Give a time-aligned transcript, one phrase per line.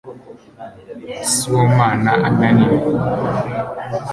[1.33, 2.67] sibomana ananie